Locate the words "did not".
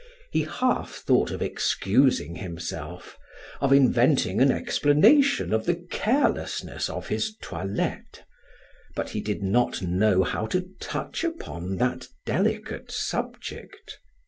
9.21-9.83